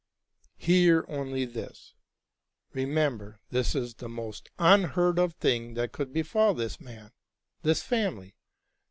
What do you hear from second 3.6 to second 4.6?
is the most